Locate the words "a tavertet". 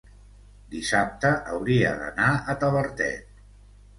2.33-3.39